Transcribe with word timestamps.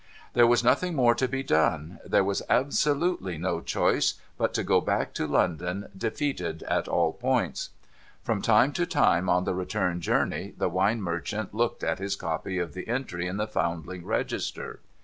There 0.33 0.47
was 0.47 0.63
nothing 0.63 0.95
more 0.95 1.13
to 1.13 1.27
be 1.27 1.43
done; 1.43 1.99
there 2.03 2.23
w'as 2.23 2.41
absolutely 2.49 3.37
no 3.37 3.61
choice 3.61 4.15
but 4.35 4.51
to 4.55 4.63
go 4.63 4.81
back 4.81 5.13
to 5.13 5.27
London, 5.27 5.89
defeated 5.95 6.63
at 6.63 6.87
all 6.87 7.13
points. 7.13 7.69
From 8.23 8.41
time 8.41 8.71
to 8.73 8.87
time 8.87 9.29
on 9.29 9.43
the 9.43 9.53
return 9.53 10.01
journey, 10.01 10.55
the 10.57 10.69
wine 10.69 11.03
merchant 11.03 11.53
looked 11.53 11.83
at 11.83 11.99
his 11.99 12.15
copy 12.15 12.57
of 12.57 12.73
the 12.73 12.87
entry 12.87 13.27
in 13.27 13.37
the 13.37 13.45
Foundling 13.45 14.03
Register. 14.03 14.79